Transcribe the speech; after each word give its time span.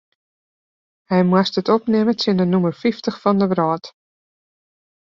Hy 1.09 1.19
moast 1.29 1.59
it 1.61 1.71
opnimme 1.75 2.13
tsjin 2.15 2.39
de 2.39 2.45
nûmer 2.51 2.75
fyftich 2.81 3.19
fan 3.23 3.37
de 3.41 3.45
wrâld. 3.51 3.85